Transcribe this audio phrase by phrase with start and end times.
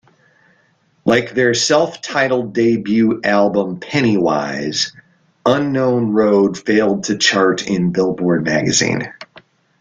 [1.05, 4.93] Like their self-titled debut album "Pennywise",
[5.45, 9.13] "Unknown Road" failed to chart in Billboard magazine.